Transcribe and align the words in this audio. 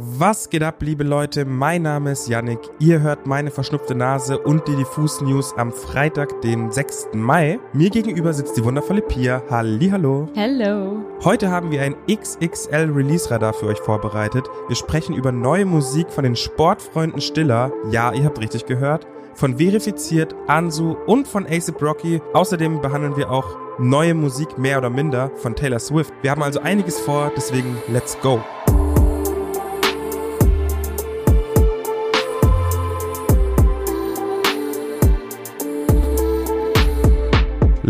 Was 0.00 0.48
geht 0.48 0.62
ab, 0.62 0.76
liebe 0.80 1.02
Leute? 1.02 1.44
Mein 1.44 1.82
Name 1.82 2.12
ist 2.12 2.28
Yannick. 2.28 2.60
Ihr 2.78 3.00
hört 3.00 3.26
meine 3.26 3.50
verschnupfte 3.50 3.96
Nase 3.96 4.38
und 4.38 4.68
die 4.68 4.76
Diffus 4.76 5.20
News 5.20 5.52
am 5.56 5.72
Freitag, 5.72 6.40
den 6.40 6.70
6. 6.70 7.08
Mai. 7.14 7.58
Mir 7.72 7.90
gegenüber 7.90 8.32
sitzt 8.32 8.56
die 8.56 8.62
wundervolle 8.64 9.02
Pia. 9.02 9.42
Hallihallo. 9.50 10.28
Hello. 10.34 11.02
Heute 11.24 11.50
haben 11.50 11.72
wir 11.72 11.82
ein 11.82 11.96
XXL 12.08 12.92
Release 12.94 13.28
Radar 13.28 13.52
für 13.52 13.66
euch 13.66 13.80
vorbereitet. 13.80 14.46
Wir 14.68 14.76
sprechen 14.76 15.16
über 15.16 15.32
neue 15.32 15.64
Musik 15.64 16.12
von 16.12 16.22
den 16.22 16.36
Sportfreunden 16.36 17.20
Stiller. 17.20 17.72
Ja, 17.90 18.12
ihr 18.12 18.22
habt 18.24 18.40
richtig 18.40 18.66
gehört. 18.66 19.04
Von 19.34 19.58
Verifiziert, 19.58 20.32
Ansu 20.46 20.92
und 21.06 21.26
von 21.26 21.44
ASAP 21.44 21.82
Rocky. 21.82 22.22
Außerdem 22.34 22.80
behandeln 22.80 23.16
wir 23.16 23.32
auch 23.32 23.56
neue 23.80 24.14
Musik 24.14 24.58
mehr 24.58 24.78
oder 24.78 24.90
minder 24.90 25.32
von 25.34 25.56
Taylor 25.56 25.80
Swift. 25.80 26.14
Wir 26.22 26.30
haben 26.30 26.44
also 26.44 26.60
einiges 26.60 27.00
vor, 27.00 27.32
deswegen 27.36 27.76
let's 27.88 28.16
go. 28.20 28.40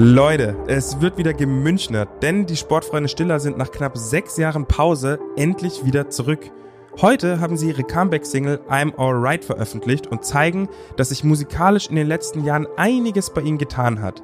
Leute, 0.01 0.55
es 0.69 1.01
wird 1.01 1.19
wieder 1.19 1.34
gemünchnert, 1.34 2.23
denn 2.23 2.47
die 2.47 2.55
Sportfreunde 2.55 3.09
Stiller 3.09 3.41
sind 3.41 3.59
nach 3.59 3.73
knapp 3.73 3.98
sechs 3.98 4.37
Jahren 4.37 4.65
Pause 4.65 5.19
endlich 5.34 5.84
wieder 5.84 6.09
zurück. 6.09 6.52
Heute 7.02 7.41
haben 7.41 7.57
sie 7.57 7.71
ihre 7.71 7.83
Comeback-Single 7.83 8.61
I'm 8.71 8.95
Alright 8.97 9.45
veröffentlicht 9.45 10.07
und 10.07 10.24
zeigen, 10.24 10.69
dass 10.97 11.09
sich 11.09 11.24
musikalisch 11.24 11.88
in 11.88 11.97
den 11.97 12.07
letzten 12.07 12.45
Jahren 12.45 12.69
einiges 12.77 13.30
bei 13.30 13.41
ihnen 13.41 13.59
getan 13.59 14.01
hat. 14.01 14.23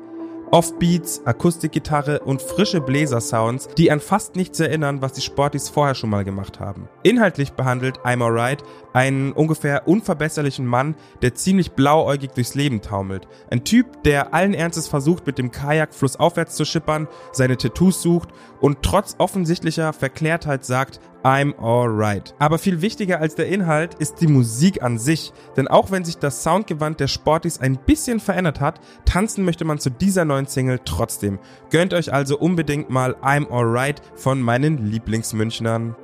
Offbeats, 0.54 1.20
Akustikgitarre 1.24 2.20
und 2.20 2.40
frische 2.40 2.80
Bläser-Sounds, 2.80 3.70
die 3.76 3.90
an 3.90 3.98
fast 3.98 4.36
nichts 4.36 4.60
erinnern, 4.60 5.02
was 5.02 5.12
die 5.12 5.20
Sporties 5.20 5.68
vorher 5.68 5.96
schon 5.96 6.10
mal 6.10 6.22
gemacht 6.22 6.60
haben. 6.60 6.88
Inhaltlich 7.02 7.54
behandelt 7.54 7.98
I'm 8.04 8.22
Alright 8.22 8.62
einen 8.92 9.32
ungefähr 9.32 9.88
unverbesserlichen 9.88 10.64
Mann, 10.64 10.94
der 11.22 11.34
ziemlich 11.34 11.72
blauäugig 11.72 12.30
durchs 12.34 12.54
Leben 12.54 12.80
taumelt. 12.80 13.26
Ein 13.50 13.64
Typ, 13.64 14.04
der 14.04 14.32
allen 14.32 14.54
Ernstes 14.54 14.86
versucht, 14.86 15.26
mit 15.26 15.38
dem 15.38 15.50
Kajak 15.50 15.92
flussaufwärts 15.92 16.54
zu 16.54 16.64
schippern, 16.64 17.08
seine 17.32 17.56
Tattoos 17.56 18.00
sucht 18.00 18.28
und 18.60 18.82
trotz 18.82 19.16
offensichtlicher 19.18 19.92
Verklärtheit 19.92 20.64
sagt, 20.64 21.00
I'm 21.24 21.54
alright. 21.58 22.34
Aber 22.38 22.58
viel 22.58 22.82
wichtiger 22.82 23.18
als 23.20 23.34
der 23.34 23.48
Inhalt 23.48 23.94
ist 23.94 24.20
die 24.20 24.26
Musik 24.26 24.82
an 24.82 24.98
sich. 24.98 25.32
Denn 25.56 25.68
auch 25.68 25.90
wenn 25.90 26.04
sich 26.04 26.18
das 26.18 26.42
Soundgewand 26.42 27.00
der 27.00 27.08
Sporties 27.08 27.60
ein 27.60 27.78
bisschen 27.78 28.20
verändert 28.20 28.60
hat, 28.60 28.78
tanzen 29.06 29.44
möchte 29.44 29.64
man 29.64 29.78
zu 29.78 29.90
dieser 29.90 30.26
neuen 30.26 30.46
Single 30.46 30.80
trotzdem. 30.84 31.38
Gönnt 31.70 31.94
euch 31.94 32.12
also 32.12 32.38
unbedingt 32.38 32.90
mal 32.90 33.16
I'm 33.22 33.50
alright 33.50 34.02
von 34.14 34.42
meinen 34.42 34.90
Lieblingsmünchnern. 34.90 35.96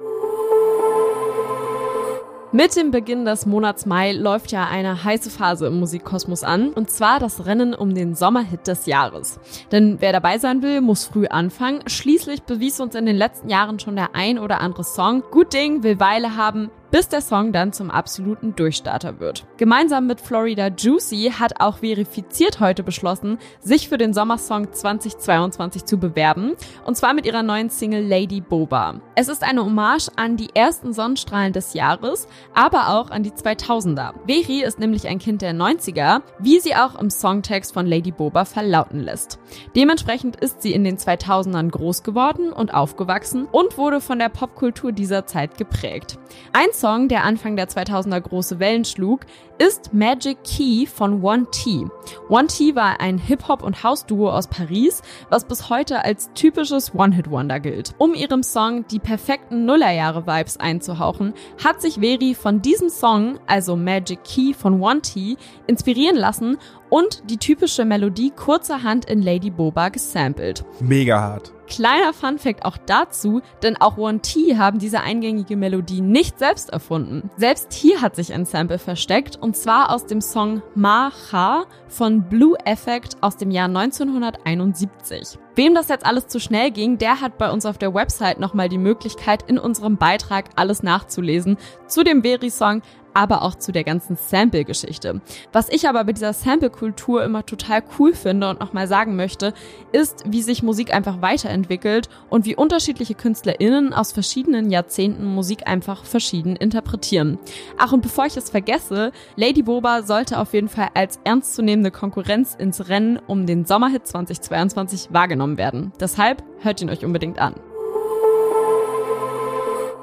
Mit 2.53 2.75
dem 2.75 2.91
Beginn 2.91 3.25
des 3.25 3.47
Monats 3.47 3.87
Mai 3.87 4.11
läuft 4.11 4.51
ja 4.51 4.67
eine 4.67 5.05
heiße 5.05 5.31
Phase 5.31 5.69
im 5.69 5.79
Musikkosmos 5.79 6.43
an, 6.43 6.73
und 6.73 6.91
zwar 6.91 7.21
das 7.21 7.47
Rennen 7.47 7.75
um 7.75 7.95
den 7.95 8.17
Sommerhit 8.17 8.67
des 8.67 8.87
Jahres. 8.87 9.39
Denn 9.71 10.01
wer 10.01 10.13
dabei 10.13 10.39
sein 10.39 10.61
will, 10.61 10.81
muss 10.81 11.05
früh 11.05 11.29
anfangen. 11.29 11.85
Schließlich 11.87 12.43
bewies 12.43 12.81
uns 12.81 12.97
in 12.97 13.07
den 13.07 13.15
letzten 13.15 13.51
Jahren 13.51 13.79
schon 13.79 13.95
der 13.95 14.17
ein 14.17 14.37
oder 14.37 14.61
andere 14.61 14.83
Song, 14.83 15.23
gut 15.31 15.53
Ding 15.53 15.85
will 15.85 16.01
Weile 16.01 16.37
haben, 16.37 16.73
bis 16.91 17.09
der 17.09 17.21
Song 17.21 17.53
dann 17.53 17.73
zum 17.73 17.91
absoluten 17.91 18.55
Durchstarter 18.57 19.21
wird. 19.21 19.47
Gemeinsam 19.57 20.07
mit 20.07 20.21
Florida 20.21 20.69
Juicy 20.69 21.33
hat 21.39 21.61
auch 21.61 21.79
verifiziert 21.79 22.61
heute 22.61 22.83
beschlossen, 22.83 23.39
sich 23.61 23.89
für 23.89 23.99
den 23.99 24.13
Sommersong 24.13 24.73
2022 24.73 25.85
zu 25.85 25.99
bewerben, 25.99 26.53
und 26.85 26.97
zwar 26.97 27.15
mit 27.15 27.27
ihrer 27.27 27.43
neuen 27.43 27.71
Single 27.71 28.07
Lady 28.07 28.41
Boba. 28.41 29.01
Es 29.15 29.29
ist 29.29 29.43
eine 29.43 29.65
Hommage 29.65 30.09
an 30.17 30.37
die 30.37 30.55
ersten 30.55 30.93
Sonnenstrahlen 30.93 31.53
des 31.53 31.75
Jahres, 31.75 32.27
aber 32.55 32.89
auch 32.89 33.11
an 33.11 33.23
die 33.23 33.33
2000er. 33.33 34.15
Veri 34.27 34.63
ist 34.63 34.79
nämlich 34.79 35.07
ein 35.07 35.19
Kind 35.19 35.43
der 35.43 35.55
90er, 35.55 36.23
wie 36.39 36.61
sie 36.61 36.75
auch 36.75 36.99
im 36.99 37.11
Songtext 37.11 37.73
von 37.73 37.87
Lady 37.87 38.11
Boba 38.11 38.45
verlauten 38.45 39.01
lässt. 39.01 39.39
Dementsprechend 39.77 40.37
ist 40.37 40.63
sie 40.63 40.73
in 40.73 40.85
den 40.85 40.99
2000ern 40.99 41.71
groß 41.71 42.03
geworden 42.03 42.53
und 42.53 42.75
aufgewachsen 42.75 43.47
und 43.51 43.79
wurde 43.79 44.01
von 44.01 44.19
der 44.19 44.29
Popkultur 44.29 44.93
dieser 44.93 45.27
Zeit 45.27 45.57
geprägt. 45.57 46.19
Ein 46.53 46.73
Song, 46.81 47.09
der 47.09 47.25
Anfang 47.25 47.57
der 47.57 47.69
2000er 47.69 48.21
große 48.21 48.59
Wellen 48.59 48.85
schlug, 48.87 49.21
ist 49.59 49.93
Magic 49.93 50.39
Key 50.43 50.87
von 50.87 51.23
One 51.23 51.47
T. 51.51 51.87
One 52.31 52.47
T 52.47 52.75
war 52.75 53.01
ein 53.01 53.19
Hip-Hop- 53.19 53.63
und 53.63 53.85
House-Duo 53.85 54.31
aus 54.31 54.47
Paris, 54.47 55.03
was 55.29 55.45
bis 55.45 55.69
heute 55.69 56.03
als 56.03 56.31
typisches 56.35 56.95
One-Hit-Wonder 56.95 57.61
gilt. 57.61 57.95
Um 57.99 58.15
ihrem 58.15 58.43
Song 58.43 58.87
die 58.89 58.99
perfekten 58.99 59.67
Nullerjahre-Vibes 59.67 60.57
einzuhauchen, 60.59 61.35
hat 61.63 61.83
sich 61.83 62.01
Veri 62.01 62.35
von 62.35 62.63
diesem 62.63 62.89
Song, 62.89 63.39
also 63.47 63.77
Magic 63.77 64.25
Key 64.25 64.55
von 64.55 64.81
One 64.81 65.03
T, 65.03 65.37
inspirieren 65.67 66.17
lassen 66.17 66.57
und 66.91 67.23
die 67.31 67.39
typische 67.39 67.85
Melodie 67.85 68.31
kurzerhand 68.31 69.07
in 69.07 69.23
Lady 69.23 69.51
Boba 69.51 69.89
gesampelt. 69.89 70.65
Mega 70.81 71.21
hart. 71.21 71.53
Kleiner 71.71 72.13
Funfact 72.13 72.65
auch 72.65 72.77
dazu, 72.79 73.43
denn 73.63 73.77
auch 73.77 73.97
One 73.97 74.19
T 74.19 74.59
haben 74.59 74.81
diese 74.81 75.03
eingängige 75.03 75.57
Melodie 75.57 76.01
nicht 76.01 76.37
selbst 76.37 76.71
erfunden. 76.71 77.31
Selbst 77.37 77.73
hier 77.73 78.03
hat 78.03 78.17
sich 78.17 78.35
ein 78.35 78.45
Sample 78.45 78.81
versteckt 78.81 79.37
und 79.37 79.57
zwar 79.57 79.95
aus 79.95 80.05
dem 80.05 80.21
Song 80.21 80.63
Ma 80.75 81.13
Cha 81.31 81.67
von 81.87 82.29
Blue 82.29 82.59
Effect 82.65 83.19
aus 83.21 83.37
dem 83.37 83.53
Jahr 83.53 83.67
1971. 83.67 85.39
Wem 85.55 85.75
das 85.75 85.89
jetzt 85.89 86.07
alles 86.07 86.27
zu 86.27 86.41
schnell 86.41 86.73
ging, 86.73 86.99
der 86.99 87.21
hat 87.21 87.39
bei 87.39 87.51
uns 87.51 87.65
auf 87.67 87.79
der 87.79 87.95
Website 87.95 88.41
nochmal 88.41 88.69
die 88.69 88.79
Möglichkeit, 88.79 89.43
in 89.49 89.59
unserem 89.59 89.97
Beitrag 89.97 90.47
alles 90.57 90.83
nachzulesen 90.83 91.57
zu 91.87 92.03
dem 92.03 92.23
Veri-Song, 92.23 92.83
aber 93.15 93.43
auch 93.43 93.55
zu 93.55 93.73
der 93.73 93.85
ganzen 93.85 94.17
Sample-Geschichte. 94.17 95.21
Was 95.53 95.69
ich 95.69 95.89
aber 95.89 96.05
bei 96.05 96.13
dieser 96.13 96.33
Sample-Kultur 96.33 97.25
immer 97.25 97.45
total 97.45 97.83
cool 97.99 98.15
finde 98.15 98.49
und 98.51 98.61
nochmal 98.61 98.87
sagen 98.87 99.17
möchte, 99.17 99.53
ist, 99.93 100.25
wie 100.27 100.43
sich 100.43 100.63
Musik 100.63 100.95
einfach 100.95 101.23
weiterentwickelt 101.23 102.09
und 102.29 102.45
wie 102.45 102.57
unterschiedliche 102.57 103.15
KünstlerInnen 103.15 103.93
aus 103.93 104.13
verschiedenen 104.13 104.71
Jahrzehnten 104.71 105.25
Musik 105.25 105.67
einfach 105.67 106.05
verschieden 106.05 106.57
interpretieren. 106.57 107.39
Ach, 107.79 107.93
und 107.93 108.03
bevor 108.03 108.27
ich 108.27 108.37
es 108.37 108.51
vergesse, 108.51 109.13
Lady 109.37 109.63
Boba 109.63 110.03
sollte 110.03 110.39
auf 110.39 110.53
jeden 110.55 110.69
Fall 110.69 110.89
als 110.95 111.21
ernstzunehmende 111.25 111.91
Konkurrenz 111.91 112.55
ins 112.55 112.89
Rennen 112.89 113.19
um 113.27 113.47
den 113.47 113.65
Sommerhit 113.65 114.07
2022 114.07 115.09
wahrgenommen 115.13 115.59
werden. 115.59 115.93
Deshalb 116.01 116.43
hört 116.61 116.81
ihn 116.83 116.91
euch 116.91 117.05
unbedingt 117.05 117.39
an. 117.39 117.55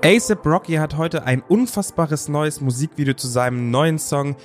ASAP 0.07 0.45
Rocky 0.45 0.75
hat 0.75 0.95
heute 0.95 1.25
ein 1.25 1.41
unfassbares 1.41 2.29
neues 2.29 2.61
Musikvideo 2.61 3.13
zu 3.13 3.27
seinem 3.27 3.71
neuen 3.71 3.99
Song 3.99 4.37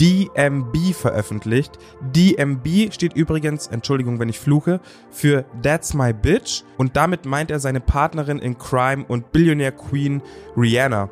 DMB 0.00 0.94
veröffentlicht. 0.94 1.78
DMB 2.00 2.90
steht 2.90 3.12
übrigens, 3.12 3.66
Entschuldigung, 3.66 4.18
wenn 4.18 4.30
ich 4.30 4.40
fluche, 4.40 4.80
für 5.10 5.44
That's 5.62 5.92
My 5.92 6.14
Bitch 6.14 6.62
und 6.78 6.96
damit 6.96 7.26
meint 7.26 7.50
er 7.50 7.60
seine 7.60 7.80
Partnerin 7.80 8.38
in 8.38 8.56
Crime 8.56 9.04
und 9.06 9.30
Billionaire 9.30 9.72
Queen 9.72 10.22
Rihanna. 10.56 11.10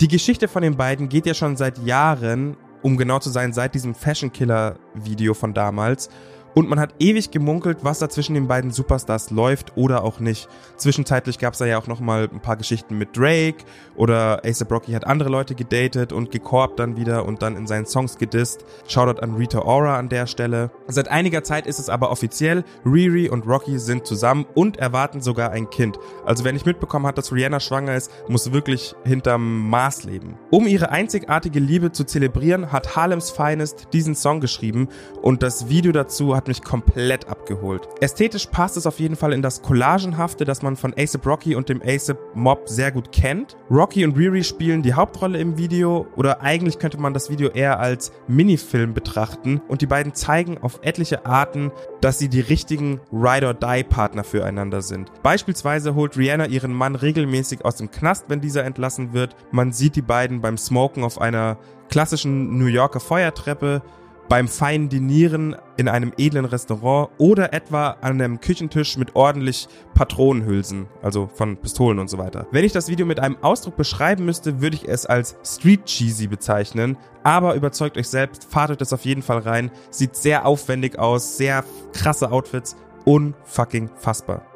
Die 0.00 0.06
Geschichte 0.06 0.46
von 0.46 0.62
den 0.62 0.76
beiden 0.76 1.08
geht 1.08 1.26
ja 1.26 1.34
schon 1.34 1.56
seit 1.56 1.78
Jahren, 1.78 2.56
um 2.80 2.96
genau 2.96 3.18
zu 3.18 3.30
sein, 3.30 3.52
seit 3.52 3.74
diesem 3.74 3.96
Fashion 3.96 4.30
Killer 4.30 4.76
Video 4.94 5.34
von 5.34 5.52
damals 5.52 6.10
und 6.54 6.68
man 6.68 6.78
hat 6.78 6.94
ewig 6.98 7.30
gemunkelt, 7.30 7.78
was 7.82 7.98
da 7.98 8.08
zwischen 8.08 8.34
den 8.34 8.48
beiden 8.48 8.70
Superstars 8.70 9.30
läuft 9.30 9.76
oder 9.76 10.04
auch 10.04 10.20
nicht. 10.20 10.48
Zwischenzeitlich 10.76 11.38
gab 11.38 11.54
es 11.54 11.58
da 11.58 11.66
ja 11.66 11.78
auch 11.78 11.86
noch 11.86 12.00
mal 12.00 12.28
ein 12.32 12.40
paar 12.40 12.56
Geschichten 12.56 12.98
mit 12.98 13.16
Drake 13.16 13.64
oder 13.94 14.42
ASAP 14.44 14.70
Rocky 14.70 14.92
hat 14.92 15.06
andere 15.06 15.28
Leute 15.28 15.54
gedatet 15.54 16.12
und 16.12 16.30
gekorbt 16.30 16.78
dann 16.78 16.96
wieder 16.96 17.24
und 17.24 17.42
dann 17.42 17.56
in 17.56 17.66
seinen 17.66 17.86
Songs 17.86 18.18
gedisst. 18.18 18.64
Shoutout 18.88 19.20
an 19.20 19.34
Rita 19.34 19.60
Ora 19.60 19.98
an 19.98 20.08
der 20.08 20.26
Stelle. 20.26 20.70
Seit 20.88 21.08
einiger 21.08 21.42
Zeit 21.42 21.66
ist 21.66 21.78
es 21.78 21.88
aber 21.88 22.10
offiziell, 22.10 22.64
Riri 22.84 23.28
und 23.28 23.46
Rocky 23.46 23.78
sind 23.78 24.06
zusammen 24.06 24.46
und 24.54 24.76
erwarten 24.76 25.20
sogar 25.20 25.50
ein 25.50 25.70
Kind. 25.70 25.98
Also 26.24 26.44
wer 26.44 26.52
nicht 26.52 26.66
mitbekommen 26.66 27.06
hat, 27.06 27.18
dass 27.18 27.32
Rihanna 27.32 27.60
schwanger 27.60 27.94
ist, 27.94 28.10
muss 28.28 28.52
wirklich 28.52 28.94
hinterm 29.04 29.68
Maß 29.70 30.04
leben. 30.04 30.36
Um 30.50 30.66
ihre 30.66 30.90
einzigartige 30.90 31.60
Liebe 31.60 31.92
zu 31.92 32.04
zelebrieren, 32.04 32.72
hat 32.72 32.96
Harlem's 32.96 33.30
Finest 33.30 33.88
diesen 33.92 34.14
Song 34.14 34.40
geschrieben 34.40 34.88
und 35.22 35.42
das 35.42 35.68
Video 35.68 35.92
dazu 35.92 36.36
hat 36.36 36.41
hat 36.42 36.48
mich 36.48 36.62
komplett 36.62 37.28
abgeholt. 37.28 37.88
Ästhetisch 38.00 38.46
passt 38.46 38.76
es 38.76 38.84
auf 38.84 38.98
jeden 38.98 39.14
Fall 39.14 39.32
in 39.32 39.42
das 39.42 39.62
Collagenhafte, 39.62 40.44
das 40.44 40.60
man 40.60 40.74
von 40.74 40.92
ASAP 40.98 41.24
Rocky 41.24 41.54
und 41.54 41.68
dem 41.68 41.80
ASAP 41.80 42.18
Mob 42.34 42.68
sehr 42.68 42.90
gut 42.90 43.12
kennt. 43.12 43.56
Rocky 43.70 44.04
und 44.04 44.18
Riri 44.18 44.42
spielen 44.42 44.82
die 44.82 44.94
Hauptrolle 44.94 45.38
im 45.38 45.56
Video 45.56 46.08
oder 46.16 46.40
eigentlich 46.40 46.80
könnte 46.80 46.98
man 46.98 47.14
das 47.14 47.30
Video 47.30 47.48
eher 47.50 47.78
als 47.78 48.10
Minifilm 48.26 48.92
betrachten 48.92 49.60
und 49.68 49.82
die 49.82 49.86
beiden 49.86 50.14
zeigen 50.14 50.58
auf 50.58 50.80
etliche 50.82 51.26
Arten, 51.26 51.70
dass 52.00 52.18
sie 52.18 52.28
die 52.28 52.40
richtigen 52.40 53.00
Ride-or-Die-Partner 53.12 54.24
füreinander 54.24 54.82
sind. 54.82 55.12
Beispielsweise 55.22 55.94
holt 55.94 56.16
Rihanna 56.16 56.46
ihren 56.46 56.72
Mann 56.72 56.96
regelmäßig 56.96 57.64
aus 57.64 57.76
dem 57.76 57.92
Knast, 57.92 58.24
wenn 58.26 58.40
dieser 58.40 58.64
entlassen 58.64 59.12
wird. 59.12 59.36
Man 59.52 59.70
sieht 59.70 59.94
die 59.94 60.02
beiden 60.02 60.40
beim 60.40 60.58
Smoken 60.58 61.04
auf 61.04 61.20
einer 61.20 61.58
klassischen 61.88 62.58
New 62.58 62.66
Yorker 62.66 63.00
Feuertreppe 63.00 63.82
beim 64.28 64.48
feinen 64.48 64.88
Dinieren 64.88 65.56
in 65.76 65.88
einem 65.88 66.12
edlen 66.16 66.44
Restaurant 66.44 67.10
oder 67.18 67.52
etwa 67.52 67.96
an 68.00 68.20
einem 68.20 68.40
Küchentisch 68.40 68.96
mit 68.96 69.14
ordentlich 69.14 69.68
Patronenhülsen, 69.94 70.86
also 71.02 71.28
von 71.32 71.56
Pistolen 71.56 71.98
und 71.98 72.08
so 72.08 72.18
weiter. 72.18 72.46
Wenn 72.50 72.64
ich 72.64 72.72
das 72.72 72.88
Video 72.88 73.06
mit 73.06 73.20
einem 73.20 73.36
Ausdruck 73.42 73.76
beschreiben 73.76 74.24
müsste, 74.24 74.60
würde 74.60 74.76
ich 74.76 74.88
es 74.88 75.06
als 75.06 75.36
Street 75.44 75.84
Cheesy 75.84 76.26
bezeichnen, 76.26 76.96
aber 77.22 77.54
überzeugt 77.54 77.98
euch 77.98 78.08
selbst, 78.08 78.44
fahrt 78.44 78.70
euch 78.70 78.78
das 78.78 78.92
auf 78.92 79.04
jeden 79.04 79.22
Fall 79.22 79.38
rein, 79.38 79.70
sieht 79.90 80.16
sehr 80.16 80.46
aufwendig 80.46 80.98
aus, 80.98 81.36
sehr 81.36 81.64
krasse 81.92 82.30
Outfits, 82.30 82.76
unfucking 83.04 83.90
fassbar. 83.96 84.51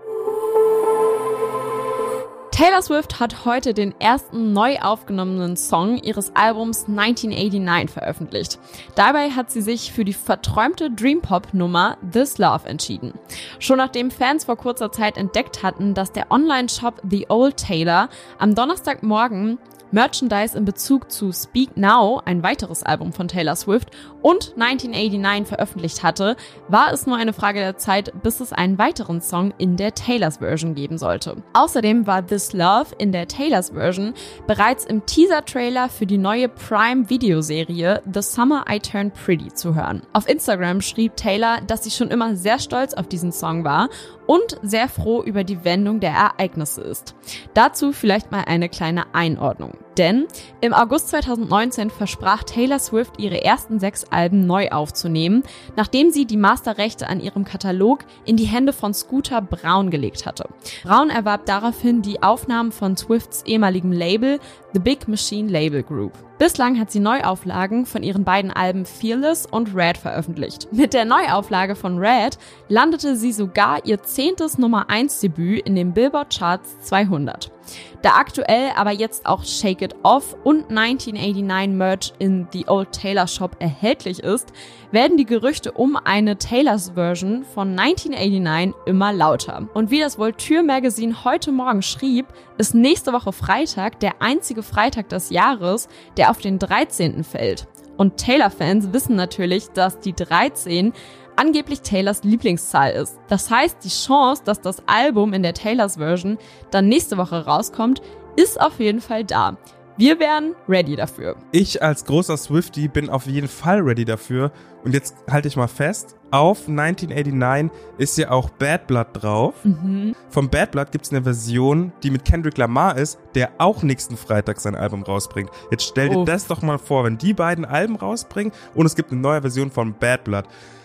Taylor 2.56 2.81
Swift 2.81 3.20
hat 3.20 3.44
heute 3.44 3.75
den 3.75 3.94
ersten 4.00 4.55
neu 4.55 4.79
aufgenommenen 4.79 5.58
Song 5.58 5.99
ihres 5.99 6.35
Albums 6.35 6.87
1989 6.88 7.91
veröffentlicht. 7.91 8.58
Dabei 8.94 9.29
hat 9.29 9.50
sie 9.50 9.61
sich 9.61 9.93
für 9.93 10.06
die 10.06 10.14
verträumte 10.14 10.91
Dreampop-Nummer 10.91 11.99
This 12.11 12.38
Love 12.38 12.67
entschieden. 12.67 13.12
Schon 13.58 13.76
nachdem 13.76 14.11
Fans 14.11 14.47
vor 14.47 14.56
kurzer 14.56 14.91
Zeit 14.91 15.19
entdeckt 15.19 15.62
hatten, 15.62 15.93
dass 15.93 16.12
der 16.12 16.31
Online-Shop 16.31 17.03
The 17.06 17.26
Old 17.29 17.58
Taylor 17.58 18.08
am 18.38 18.55
Donnerstagmorgen 18.55 19.58
Merchandise 19.92 20.56
in 20.56 20.64
Bezug 20.64 21.10
zu 21.10 21.32
Speak 21.32 21.76
Now, 21.76 22.20
ein 22.24 22.42
weiteres 22.42 22.82
Album 22.82 23.12
von 23.12 23.28
Taylor 23.28 23.56
Swift, 23.56 23.90
und 24.22 24.54
1989 24.58 25.46
veröffentlicht 25.46 26.02
hatte, 26.02 26.36
war 26.68 26.92
es 26.92 27.06
nur 27.06 27.16
eine 27.16 27.32
Frage 27.32 27.60
der 27.60 27.76
Zeit, 27.76 28.12
bis 28.22 28.40
es 28.40 28.52
einen 28.52 28.78
weiteren 28.78 29.20
Song 29.20 29.54
in 29.58 29.76
der 29.76 29.94
Taylors 29.94 30.38
Version 30.38 30.74
geben 30.74 30.98
sollte. 30.98 31.36
Außerdem 31.52 32.06
war 32.06 32.26
This 32.26 32.52
Love 32.52 32.86
in 32.98 33.12
der 33.12 33.28
Taylors 33.28 33.70
Version 33.70 34.14
bereits 34.46 34.84
im 34.84 35.06
Teaser-Trailer 35.06 35.88
für 35.88 36.06
die 36.06 36.18
neue 36.18 36.48
Prime-Videoserie 36.48 38.02
The 38.12 38.22
Summer 38.22 38.64
I 38.68 38.80
Turned 38.80 39.14
Pretty 39.14 39.52
zu 39.54 39.74
hören. 39.74 40.02
Auf 40.12 40.28
Instagram 40.28 40.80
schrieb 40.80 41.16
Taylor, 41.16 41.60
dass 41.66 41.84
sie 41.84 41.90
schon 41.90 42.10
immer 42.10 42.34
sehr 42.34 42.58
stolz 42.58 42.94
auf 42.94 43.06
diesen 43.06 43.30
Song 43.32 43.64
war 43.64 43.88
und 44.26 44.58
sehr 44.62 44.88
froh 44.88 45.22
über 45.22 45.44
die 45.44 45.64
Wendung 45.64 46.00
der 46.00 46.12
Ereignisse 46.12 46.82
ist. 46.82 47.14
Dazu 47.54 47.92
vielleicht 47.92 48.32
mal 48.32 48.44
eine 48.46 48.68
kleine 48.68 49.14
Einordnung. 49.14 49.85
Denn 49.98 50.26
im 50.60 50.75
August 50.75 51.08
2019 51.08 51.90
versprach 51.90 52.43
Taylor 52.43 52.78
Swift, 52.78 53.19
ihre 53.19 53.43
ersten 53.43 53.81
sechs 53.81 54.04
Alben 54.10 54.46
neu 54.46 54.69
aufzunehmen, 54.69 55.43
nachdem 55.76 56.10
sie 56.10 56.26
die 56.26 56.37
Masterrechte 56.37 57.08
an 57.08 57.20
ihrem 57.20 57.44
Katalog 57.44 58.04
in 58.25 58.37
die 58.37 58.44
Hände 58.44 58.72
von 58.72 58.93
Scooter 58.93 59.40
Braun 59.40 59.90
gelegt 59.90 60.26
hatte. 60.26 60.48
Braun 60.84 61.08
erwarb 61.08 61.46
daraufhin 61.46 62.02
die 62.02 62.22
Aufnahmen 62.22 62.72
von 62.72 62.96
Swifts 62.96 63.43
ehemaligem 63.46 63.93
Label 63.93 64.38
The 64.75 64.81
Big 64.81 65.08
Machine 65.08 65.50
Label 65.50 65.82
Group. 65.82 66.12
Bislang 66.38 66.78
hat 66.78 66.90
sie 66.90 67.00
Neuauflagen 67.00 67.87
von 67.87 68.02
ihren 68.02 68.25
beiden 68.25 68.50
Alben 68.50 68.84
Fearless 68.84 69.46
und 69.46 69.75
Red 69.75 69.96
veröffentlicht. 69.96 70.69
Mit 70.70 70.93
der 70.93 71.06
Neuauflage 71.06 71.75
von 71.75 71.98
Red 71.98 72.37
landete 72.69 73.16
sie 73.16 73.32
sogar 73.32 73.87
ihr 73.87 74.02
zehntes 74.02 74.58
Nummer 74.58 74.90
1 74.90 75.20
Debüt 75.20 75.66
in 75.66 75.75
den 75.75 75.94
Billboard 75.94 76.37
Charts 76.37 76.78
200. 76.81 77.56
Da 78.02 78.10
aktuell 78.10 78.70
aber 78.76 78.92
jetzt 78.92 79.26
auch 79.26 79.44
Shake 79.44 79.82
It 79.82 79.96
Off 80.02 80.36
und 80.44 80.70
1989 80.70 81.76
Merch 81.76 82.12
in 82.18 82.46
The 82.52 82.66
Old 82.68 82.92
Taylor 82.92 83.26
Shop 83.26 83.56
erhältlich 83.58 84.20
ist, 84.20 84.52
werden 84.92 85.16
die 85.16 85.26
Gerüchte 85.26 85.72
um 85.72 85.96
eine 85.96 86.38
Taylors 86.38 86.90
Version 86.94 87.44
von 87.44 87.78
1989 87.78 88.74
immer 88.86 89.12
lauter. 89.12 89.68
Und 89.74 89.90
wie 89.90 90.00
das 90.00 90.18
Voltaire 90.18 90.62
Magazine 90.62 91.24
heute 91.24 91.52
Morgen 91.52 91.82
schrieb, 91.82 92.26
ist 92.58 92.74
nächste 92.74 93.12
Woche 93.12 93.32
Freitag 93.32 94.00
der 94.00 94.20
einzige 94.20 94.62
Freitag 94.62 95.08
des 95.08 95.30
Jahres, 95.30 95.88
der 96.16 96.30
auf 96.30 96.38
den 96.38 96.58
13. 96.58 97.24
fällt. 97.24 97.66
Und 97.96 98.16
Taylor-Fans 98.19 98.93
wissen 98.93 99.16
natürlich, 99.16 99.69
dass 99.70 100.00
die 100.00 100.12
13 100.12 100.93
angeblich 101.37 101.82
Taylors 101.82 102.25
Lieblingszahl 102.25 102.93
ist. 102.93 103.19
Das 103.28 103.50
heißt, 103.50 103.84
die 103.84 103.88
Chance, 103.88 104.43
dass 104.44 104.60
das 104.60 104.82
Album 104.87 105.32
in 105.32 105.43
der 105.43 105.54
Taylors 105.54 105.96
Version 105.96 106.38
dann 106.70 106.88
nächste 106.88 107.16
Woche 107.19 107.44
rauskommt, 107.44 108.00
ist 108.37 108.60
auf 108.60 108.81
jeden 108.81 109.00
Fall 109.00 109.25
da. 109.25 109.56
Wir 109.98 110.20
wären 110.20 110.54
ready 110.69 110.94
dafür. 110.94 111.37
Ich 111.52 111.82
als 111.82 112.04
großer 112.04 112.37
Swifty 112.37 112.87
bin 112.87 113.08
auf 113.08 113.26
jeden 113.26 113.48
Fall 113.48 113.81
ready 113.81 114.04
dafür. 114.04 114.52
Und 114.84 114.93
jetzt 114.93 115.16
halte 115.31 115.48
ich 115.48 115.56
mal 115.56 115.69
fest, 115.69 116.16
auf 116.31 116.69
1989 116.69 117.70
ist 117.96 118.19
ja 118.19 118.31
auch 118.31 118.50
Bad 118.50 118.87
Blood 118.87 119.06
drauf. 119.14 119.54
Mhm. 119.64 120.14
Vom 120.28 120.50
Bad 120.50 120.72
Blood 120.72 120.93
gibt 120.93 121.06
es 121.06 121.12
eine 121.12 121.22
Version, 121.22 121.93
die 122.02 122.10
mit 122.10 122.26
Kendrick 122.26 122.58
Lamar 122.58 122.98
ist, 122.98 123.19
der 123.34 123.52
auch 123.56 123.82
nächsten 123.82 124.19
Freitag 124.19 124.60
sein 124.60 124.75
Album 124.75 125.02
rausbringt. 125.02 125.50
Jetzt 125.70 125.84
stell 125.84 126.10
dir 126.10 126.19
Uff. 126.19 126.26
das 126.26 126.46
doch 126.46 126.60
mal 126.60 126.78
vor, 126.78 127.04
wenn 127.04 127.16
die 127.16 127.32
beiden 127.32 127.64
Alben 127.64 127.96
rausbringen 127.96 128.52
und 128.75 128.84
es 128.84 128.96
gibt 128.96 129.12
eine 129.12 129.20
neue 129.20 129.40
Version 129.40 129.70
von 129.70 129.94
Bad 129.94 130.25
Blood. 130.25 130.44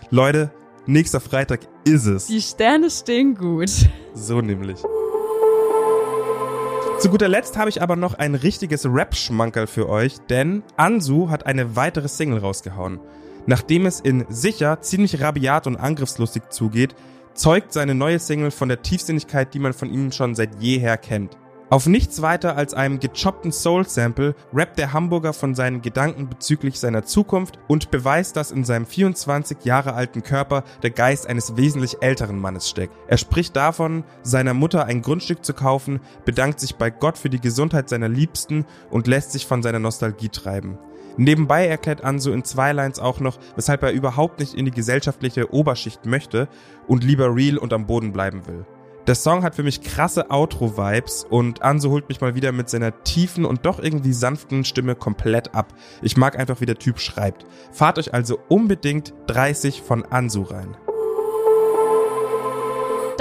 Leute, 0.09 0.51
nächster 0.85 1.19
Freitag 1.19 1.59
ist 1.83 2.05
es. 2.05 2.27
Die 2.27 2.41
Sterne 2.41 2.89
stehen 2.89 3.35
gut. 3.35 3.71
So 4.13 4.39
nämlich. 4.39 4.81
Zu 7.01 7.09
guter 7.09 7.27
Letzt 7.27 7.57
habe 7.57 7.67
ich 7.67 7.81
aber 7.81 7.95
noch 7.95 8.13
ein 8.13 8.35
richtiges 8.35 8.85
Rap-Schmankerl 8.85 9.65
für 9.65 9.89
euch, 9.89 10.19
denn 10.29 10.61
Ansu 10.77 11.31
hat 11.31 11.47
eine 11.47 11.75
weitere 11.75 12.07
Single 12.07 12.37
rausgehauen. 12.37 12.99
Nachdem 13.47 13.87
es 13.87 13.99
in 13.99 14.27
Sicher 14.29 14.81
ziemlich 14.81 15.19
rabiat 15.19 15.65
und 15.65 15.77
angriffslustig 15.77 16.51
zugeht, 16.51 16.93
zeugt 17.33 17.73
seine 17.73 17.95
neue 17.95 18.19
Single 18.19 18.51
von 18.51 18.69
der 18.69 18.83
Tiefsinnigkeit, 18.83 19.51
die 19.55 19.57
man 19.57 19.73
von 19.73 19.91
ihm 19.91 20.11
schon 20.11 20.35
seit 20.35 20.61
jeher 20.61 20.95
kennt. 20.95 21.39
Auf 21.71 21.87
nichts 21.87 22.21
weiter 22.21 22.57
als 22.57 22.73
einem 22.73 22.99
gechoppten 22.99 23.53
Soul-Sample 23.53 24.35
rappt 24.53 24.77
der 24.77 24.91
Hamburger 24.91 25.31
von 25.31 25.55
seinen 25.55 25.81
Gedanken 25.81 26.27
bezüglich 26.27 26.77
seiner 26.77 27.05
Zukunft 27.05 27.59
und 27.69 27.91
beweist, 27.91 28.35
dass 28.35 28.51
in 28.51 28.65
seinem 28.65 28.85
24 28.85 29.63
Jahre 29.63 29.93
alten 29.93 30.21
Körper 30.21 30.65
der 30.83 30.89
Geist 30.89 31.27
eines 31.27 31.55
wesentlich 31.55 31.95
älteren 32.01 32.37
Mannes 32.37 32.69
steckt. 32.69 32.93
Er 33.07 33.17
spricht 33.17 33.55
davon, 33.55 34.03
seiner 34.21 34.53
Mutter 34.53 34.83
ein 34.83 35.01
Grundstück 35.01 35.45
zu 35.45 35.53
kaufen, 35.53 36.01
bedankt 36.25 36.59
sich 36.59 36.75
bei 36.75 36.89
Gott 36.89 37.17
für 37.17 37.29
die 37.29 37.39
Gesundheit 37.39 37.87
seiner 37.87 38.09
Liebsten 38.09 38.65
und 38.89 39.07
lässt 39.07 39.31
sich 39.31 39.45
von 39.45 39.63
seiner 39.63 39.79
Nostalgie 39.79 40.27
treiben. 40.27 40.77
Nebenbei 41.15 41.67
erklärt 41.67 42.03
Anso 42.03 42.33
in 42.33 42.43
zwei 42.43 42.73
Lines 42.73 42.99
auch 42.99 43.21
noch, 43.21 43.39
weshalb 43.55 43.81
er 43.83 43.93
überhaupt 43.93 44.41
nicht 44.41 44.55
in 44.55 44.65
die 44.65 44.71
gesellschaftliche 44.71 45.53
Oberschicht 45.53 46.05
möchte 46.05 46.49
und 46.89 47.05
lieber 47.05 47.33
real 47.33 47.57
und 47.57 47.71
am 47.71 47.87
Boden 47.87 48.11
bleiben 48.11 48.45
will. 48.45 48.65
Der 49.07 49.15
Song 49.15 49.43
hat 49.43 49.55
für 49.55 49.63
mich 49.63 49.81
krasse 49.81 50.29
Outro-Vibes 50.29 51.25
und 51.27 51.63
Anso 51.63 51.89
holt 51.89 52.07
mich 52.07 52.21
mal 52.21 52.35
wieder 52.35 52.51
mit 52.51 52.69
seiner 52.69 53.03
tiefen 53.03 53.45
und 53.45 53.65
doch 53.65 53.79
irgendwie 53.79 54.13
sanften 54.13 54.63
Stimme 54.63 54.93
komplett 54.93 55.55
ab. 55.55 55.73
Ich 56.03 56.17
mag 56.17 56.37
einfach, 56.37 56.61
wie 56.61 56.67
der 56.67 56.77
Typ 56.77 56.99
schreibt. 56.99 57.47
Fahrt 57.71 57.97
euch 57.97 58.13
also 58.13 58.37
unbedingt 58.47 59.13
30 59.25 59.81
von 59.81 60.05
Ansu 60.05 60.43
rein. 60.43 60.77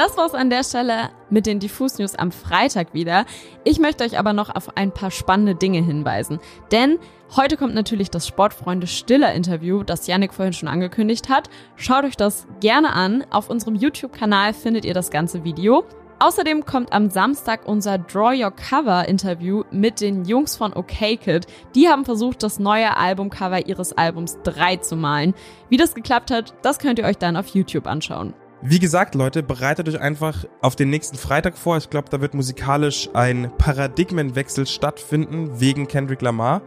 Das 0.00 0.16
war's 0.16 0.32
an 0.32 0.48
der 0.48 0.64
Stelle 0.64 1.10
mit 1.28 1.44
den 1.44 1.58
Diffus 1.58 1.98
News 1.98 2.14
am 2.14 2.32
Freitag 2.32 2.94
wieder. 2.94 3.26
Ich 3.64 3.78
möchte 3.78 4.02
euch 4.02 4.18
aber 4.18 4.32
noch 4.32 4.48
auf 4.48 4.74
ein 4.78 4.92
paar 4.92 5.10
spannende 5.10 5.54
Dinge 5.54 5.82
hinweisen. 5.82 6.38
Denn 6.72 6.98
heute 7.36 7.58
kommt 7.58 7.74
natürlich 7.74 8.10
das 8.10 8.26
Sportfreunde 8.26 8.86
Stiller 8.86 9.34
Interview, 9.34 9.82
das 9.82 10.06
Yannick 10.06 10.32
vorhin 10.32 10.54
schon 10.54 10.70
angekündigt 10.70 11.28
hat. 11.28 11.50
Schaut 11.76 12.04
euch 12.04 12.16
das 12.16 12.46
gerne 12.60 12.94
an. 12.94 13.26
Auf 13.28 13.50
unserem 13.50 13.74
YouTube-Kanal 13.74 14.54
findet 14.54 14.86
ihr 14.86 14.94
das 14.94 15.10
ganze 15.10 15.44
Video. 15.44 15.84
Außerdem 16.18 16.64
kommt 16.64 16.94
am 16.94 17.10
Samstag 17.10 17.68
unser 17.68 17.98
Draw 17.98 18.42
Your 18.42 18.52
Cover 18.52 19.06
Interview 19.06 19.64
mit 19.70 20.00
den 20.00 20.24
Jungs 20.24 20.56
von 20.56 20.72
OK 20.72 21.20
Kid. 21.20 21.46
Die 21.74 21.88
haben 21.88 22.06
versucht, 22.06 22.42
das 22.42 22.58
neue 22.58 22.96
Albumcover 22.96 23.66
ihres 23.66 23.92
Albums 23.92 24.38
3 24.44 24.78
zu 24.78 24.96
malen. 24.96 25.34
Wie 25.68 25.76
das 25.76 25.94
geklappt 25.94 26.30
hat, 26.30 26.54
das 26.62 26.78
könnt 26.78 26.98
ihr 26.98 27.04
euch 27.04 27.18
dann 27.18 27.36
auf 27.36 27.48
YouTube 27.48 27.86
anschauen. 27.86 28.32
Wie 28.62 28.78
gesagt, 28.78 29.14
Leute, 29.14 29.42
bereitet 29.42 29.88
euch 29.88 29.98
einfach 29.98 30.44
auf 30.60 30.76
den 30.76 30.90
nächsten 30.90 31.16
Freitag 31.16 31.56
vor. 31.56 31.78
Ich 31.78 31.88
glaube, 31.88 32.10
da 32.10 32.20
wird 32.20 32.34
musikalisch 32.34 33.08
ein 33.14 33.50
Paradigmenwechsel 33.56 34.66
stattfinden 34.66 35.60
wegen 35.60 35.88
Kendrick 35.88 36.20
Lamar. 36.20 36.60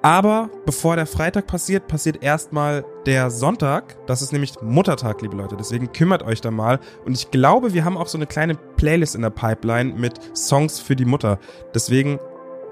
Aber 0.00 0.48
bevor 0.64 0.96
der 0.96 1.06
Freitag 1.06 1.46
passiert, 1.46 1.86
passiert 1.86 2.22
erstmal 2.22 2.84
der 3.04 3.30
Sonntag. 3.30 3.96
Das 4.06 4.22
ist 4.22 4.32
nämlich 4.32 4.54
Muttertag, 4.62 5.20
liebe 5.20 5.36
Leute. 5.36 5.56
Deswegen 5.56 5.92
kümmert 5.92 6.22
euch 6.22 6.40
da 6.40 6.50
mal. 6.50 6.80
Und 7.04 7.12
ich 7.12 7.30
glaube, 7.30 7.74
wir 7.74 7.84
haben 7.84 7.98
auch 7.98 8.08
so 8.08 8.16
eine 8.16 8.26
kleine 8.26 8.54
Playlist 8.54 9.14
in 9.14 9.20
der 9.20 9.30
Pipeline 9.30 9.92
mit 9.94 10.14
Songs 10.34 10.80
für 10.80 10.96
die 10.96 11.04
Mutter. 11.04 11.38
Deswegen 11.74 12.18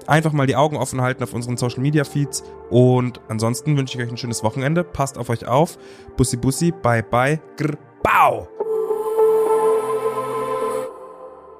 einfach 0.07 0.33
mal 0.33 0.47
die 0.47 0.55
Augen 0.55 0.77
offen 0.77 1.01
halten 1.01 1.23
auf 1.23 1.33
unseren 1.33 1.57
Social 1.57 1.81
Media 1.81 2.03
Feeds. 2.03 2.43
Und 2.69 3.21
ansonsten 3.27 3.77
wünsche 3.77 3.97
ich 3.97 4.05
euch 4.05 4.11
ein 4.11 4.17
schönes 4.17 4.43
Wochenende. 4.43 4.83
Passt 4.83 5.17
auf 5.17 5.29
euch 5.29 5.47
auf. 5.47 5.77
Bussi 6.17 6.37
Bussi. 6.37 6.71
Bye 6.71 7.03
bye. 7.03 7.39
Grr, 7.57 7.77
bau. 8.01 8.47